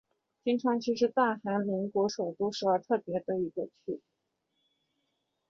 [0.45, 4.01] 衿川区是大韩民国首都首尔特别市的一个区。